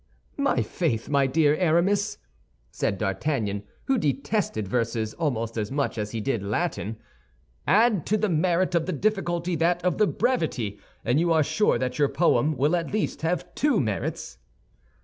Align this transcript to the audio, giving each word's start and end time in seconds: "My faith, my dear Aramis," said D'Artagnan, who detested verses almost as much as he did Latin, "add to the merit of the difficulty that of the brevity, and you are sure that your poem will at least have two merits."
"My 0.37 0.63
faith, 0.63 1.09
my 1.09 1.27
dear 1.27 1.53
Aramis," 1.55 2.17
said 2.71 2.97
D'Artagnan, 2.97 3.61
who 3.85 3.99
detested 3.99 4.67
verses 4.67 5.13
almost 5.13 5.59
as 5.59 5.71
much 5.71 5.99
as 5.99 6.09
he 6.09 6.19
did 6.19 6.41
Latin, 6.41 6.97
"add 7.67 8.03
to 8.07 8.17
the 8.17 8.27
merit 8.27 8.73
of 8.73 8.87
the 8.87 8.93
difficulty 8.93 9.55
that 9.57 9.85
of 9.85 9.99
the 9.99 10.07
brevity, 10.07 10.79
and 11.05 11.19
you 11.19 11.31
are 11.31 11.43
sure 11.43 11.77
that 11.77 11.99
your 11.99 12.09
poem 12.09 12.57
will 12.57 12.75
at 12.75 12.91
least 12.91 13.21
have 13.21 13.53
two 13.53 13.79
merits." 13.79 14.39